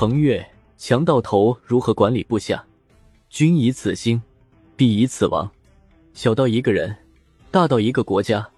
[0.00, 2.64] 彭越，强盗头如何管理部下？
[3.30, 4.22] 君以此兴，
[4.76, 5.50] 必以此亡。
[6.14, 6.94] 小到一个人，
[7.50, 8.48] 大到一个国家，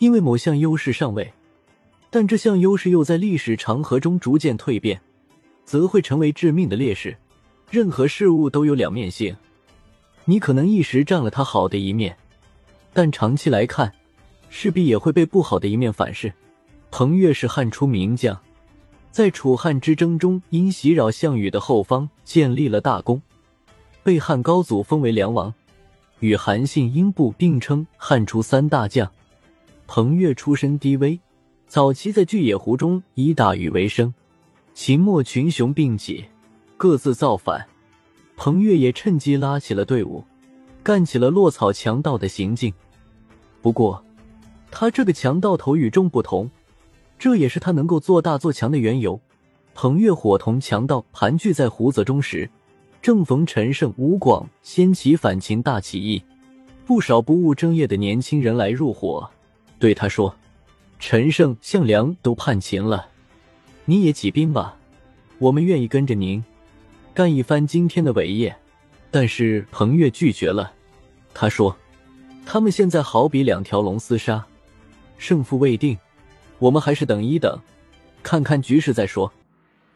[0.00, 1.32] 因为某项优势上位，
[2.10, 5.00] 但这项优势又在历史长河中逐渐蜕变，
[5.64, 7.16] 则会成为致命的劣势。
[7.70, 9.34] 任何事物都有两面性，
[10.26, 12.14] 你可能一时占了它好的一面，
[12.92, 13.90] 但长期来看，
[14.50, 16.30] 势必也会被不好的一面反噬。
[16.90, 18.38] 彭越是汉初名将，
[19.16, 23.22] 在楚汉之争中，因袭扰项羽的后方，建立了大功，
[24.02, 25.54] 被汉高祖封为梁王。
[26.20, 29.10] 与韩信、英布并称汉初三大将。
[29.86, 31.18] 彭越出身低微，
[31.66, 34.12] 早期在巨野湖中以打鱼为生。
[34.74, 36.26] 秦末群雄并起，
[36.76, 37.66] 各自造反，
[38.36, 40.22] 彭越也趁机拉起了队伍，
[40.82, 42.70] 干起了落草强盗的行径。
[43.62, 44.04] 不过，
[44.70, 46.50] 他这个强盗头与众不同，
[47.18, 49.20] 这也是他能够做大做强的缘由。
[49.74, 52.48] 彭越伙同强盗盘踞在胡泽中时。
[53.02, 56.20] 正逢陈胜、吴广掀起反秦大起义，
[56.84, 59.30] 不少不务正业的年轻人来入伙，
[59.78, 60.34] 对他说
[60.98, 63.06] ：“陈胜、项梁都叛秦了，
[63.84, 64.76] 你也起兵吧，
[65.38, 66.42] 我们愿意跟着您，
[67.14, 68.56] 干一番惊天的伟业。”
[69.12, 70.72] 但是彭越拒绝了，
[71.32, 71.76] 他说
[72.44, 74.44] ：“他们现在好比两条龙厮杀，
[75.16, 75.96] 胜负未定，
[76.58, 77.58] 我们还是等一等，
[78.22, 79.32] 看看局势再说。”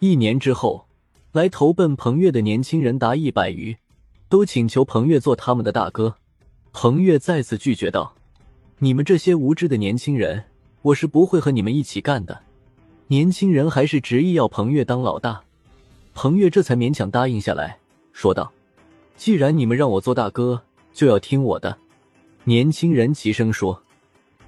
[0.00, 0.86] 一年之后。
[1.32, 3.76] 来投奔彭越的年轻人达一百余，
[4.28, 6.16] 都请求彭越做他们的大哥。
[6.72, 8.16] 彭越再次拒绝道
[8.78, 10.46] ：“你们这些无知的年轻人，
[10.82, 12.42] 我是不会和你们一起干的。”
[13.06, 15.40] 年轻人还是执意要彭越当老大，
[16.14, 17.78] 彭越这才勉强答应下来，
[18.12, 18.52] 说道
[19.14, 20.60] ：“既然你们让我做大哥，
[20.92, 21.78] 就要听我的。”
[22.42, 23.80] 年轻人齐声说：“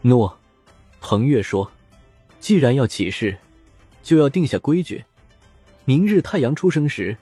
[0.02, 0.36] 诺。”
[1.00, 1.70] 彭越说
[2.42, 3.38] ：“既然要起事，
[4.02, 5.02] 就要定下规矩。”
[5.86, 7.16] 明日太阳出生时，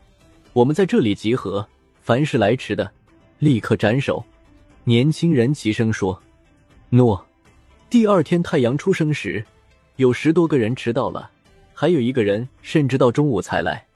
[0.54, 1.68] 我们在这里集合。
[2.00, 2.90] 凡是来迟的，
[3.38, 4.24] 立刻斩首。
[4.84, 6.20] 年轻人齐声说
[6.88, 7.24] ：“诺。”
[7.90, 9.44] 第二天太阳出生时，
[9.96, 11.30] 有十多个人迟到了，
[11.74, 13.86] 还有一个人甚至到中午才来。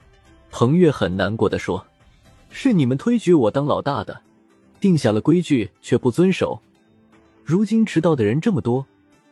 [0.51, 1.83] 彭越很难过的说
[2.51, 4.21] ：“是你们推举我当老大的，
[4.79, 6.61] 定下了规矩却不遵守。
[7.43, 8.85] 如今迟到的人这么多，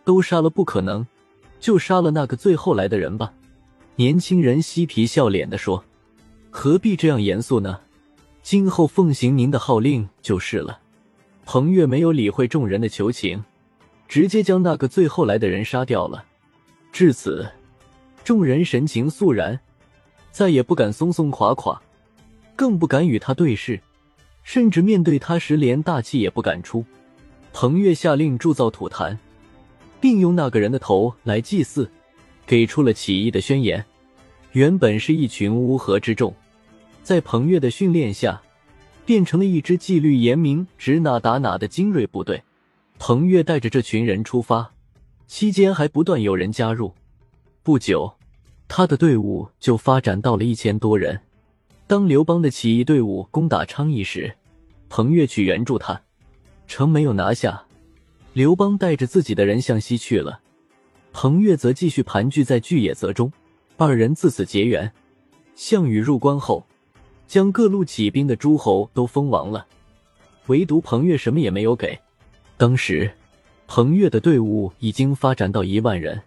[0.03, 1.06] 都杀了不可能，
[1.63, 3.34] 就杀了那个最后来的人吧。”
[3.96, 5.85] 年轻人嬉皮笑脸的说
[6.51, 7.79] ：“何必这样严肃呢？
[8.41, 10.81] 今后奉行您的号令就是了。”
[11.46, 13.41] 彭越没有理会众人的求情，
[14.09, 16.25] 直接将那个最后来的人杀掉了。
[16.91, 17.47] 至此，
[18.25, 19.57] 众人神情肃然，
[20.31, 21.81] 再也不敢松松垮垮，
[22.57, 23.79] 更不敢与他对视，
[24.44, 26.84] 甚至面对他时连大气也不敢出。
[27.53, 29.18] 彭越下令铸造土坛，
[30.03, 31.90] 并用那个人的头来祭祀。
[32.46, 33.86] 给出了起义的宣言。
[34.52, 36.36] 原本是一群乌合之众，
[37.02, 38.41] 在彭越的训练下，
[39.06, 42.44] 变成了一支纪律严明、指哪打哪的精锐部队。
[43.00, 44.74] 彭越带着这群人出发，
[45.25, 46.94] 期间还不断有人加入。
[47.64, 48.14] 不久，
[48.68, 51.18] 他的队伍就发展到了一千多人。
[51.88, 54.35] 当刘邦的起义队伍攻打昌邑时，
[54.90, 56.02] 彭越去援助他，
[56.68, 57.64] 城没有拿下，
[58.33, 60.41] 刘邦带着自己的人向西去了。
[61.11, 63.31] 彭越则继续盘踞在巨野泽中，
[63.77, 64.91] 二人自此结缘。
[65.55, 66.66] 项羽入关后，
[67.27, 69.67] 将各路起兵的诸侯都封王了，
[70.47, 71.97] 唯独彭越什么也没有给。
[72.57, 73.11] 当时，
[73.67, 76.19] 彭越的队伍已经发展到一万人。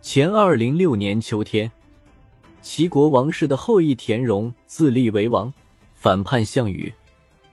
[0.00, 1.70] 前二零六年秋天，
[2.62, 5.52] 齐国王室的后裔田荣自立为王，
[5.94, 6.90] 反叛项羽。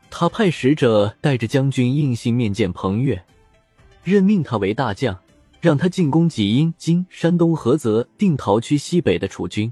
[0.09, 3.21] 他派使者带着将军应信面见彭越，
[4.03, 5.17] 任命他为大将。
[5.61, 9.71] 让他进攻济阴（今山东菏泽）定陶区西北的楚军，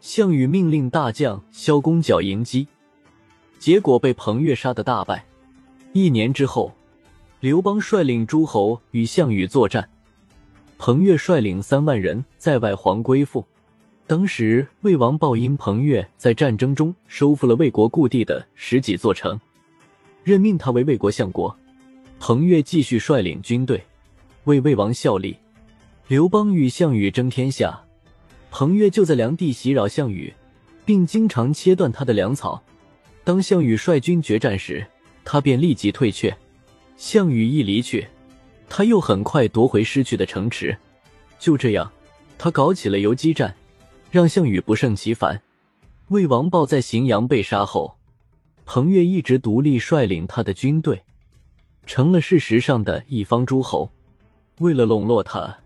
[0.00, 2.66] 项羽命令大将萧公角迎击，
[3.56, 5.24] 结果被彭越杀得大败。
[5.92, 6.74] 一年之后，
[7.38, 9.88] 刘邦率领诸侯与项羽作战，
[10.76, 13.44] 彭越率领三万人在外黄归附。
[14.08, 19.40] 当时魏王豹因彭越在战争中收复了魏国故地的十几座城，
[20.24, 21.56] 任命他为魏国相国。
[22.20, 23.82] 彭越继续率领军队。
[24.44, 25.36] 为魏王效力，
[26.06, 27.82] 刘邦与项羽争天下，
[28.50, 30.32] 彭越就在梁地袭扰项羽，
[30.86, 32.62] 并经常切断他的粮草。
[33.24, 34.86] 当项羽率军决战时，
[35.22, 36.34] 他便立即退却。
[36.96, 38.08] 项羽一离去，
[38.70, 40.76] 他又很快夺回失去的城池。
[41.38, 41.92] 就这样，
[42.38, 43.54] 他搞起了游击战，
[44.10, 45.42] 让项羽不胜其烦。
[46.08, 47.98] 魏王豹在荥阳被杀后，
[48.64, 51.02] 彭越一直独立率领他的军队，
[51.88, 53.90] 成了事实上的一方诸侯。
[54.60, 55.58] 为了笼络他，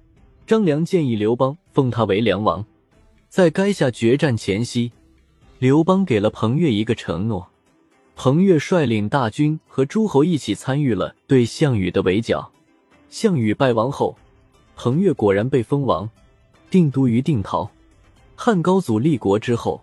[0.47, 2.65] 张良建议刘邦封他为梁王。
[3.29, 4.93] 在垓下决战前夕，
[5.59, 7.49] 刘邦给了彭越一个承诺，
[8.15, 12.53] 彭越率领大军和诸侯一起参与了对项羽的围剿。
[13.11, 14.17] 项羽败亡后，
[14.77, 16.09] 彭越果然被封王，
[16.71, 17.69] 定都于定陶。
[18.37, 19.83] 汉高祖立国之后，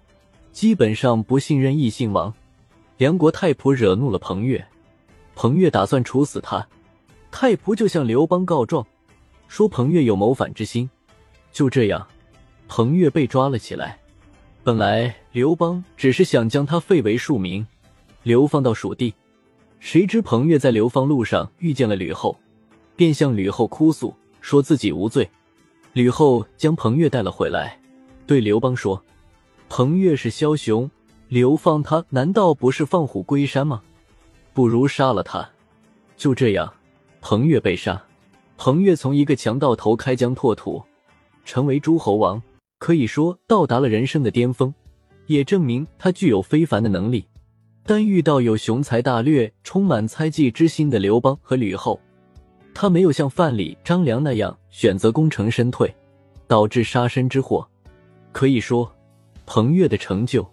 [0.53, 2.33] 基本上不信任异姓王。
[2.97, 4.65] 梁国太仆惹怒了彭越，
[5.41, 6.67] 彭越打算处死他。
[7.31, 8.85] 太仆就向刘邦告状，
[9.47, 10.89] 说彭越有谋反之心。
[11.53, 12.05] 就这样，
[12.67, 13.97] 彭越被抓了起来。
[14.65, 17.65] 本来刘邦只是想将他废为庶民，
[18.23, 19.13] 流放到蜀地。
[19.79, 22.37] 谁知彭越在流放路上遇见了吕后，
[22.97, 25.29] 便向吕后哭诉，说自己无罪。
[25.93, 27.79] 吕后将彭越带了回来，
[28.27, 29.01] 对刘邦说
[29.69, 30.91] ：“彭越是枭雄，
[31.29, 33.81] 流放他难道不是放虎归山吗？
[34.53, 35.47] 不如杀了他。”
[36.17, 36.71] 就这样，
[37.21, 38.01] 彭越被杀。
[38.57, 40.83] 彭越从一个强盗头开疆拓土，
[41.45, 42.41] 成为诸侯王。
[42.77, 44.73] 可以说到达了人生的巅峰，
[45.27, 47.25] 也证明他具有非凡的能力。
[47.83, 51.99] 但遇到有雄才大略、充满猜忌之心的刘邦和吕后，
[52.73, 55.93] 他没有像范蠡、张良那样选择功成身退，
[56.47, 57.67] 导致杀身之祸。
[58.31, 58.89] 可以说，
[59.45, 60.47] 彭越的成就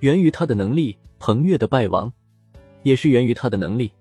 [0.00, 2.12] 源于他的能力，彭越的败亡
[2.82, 3.92] 也是源于他的能力。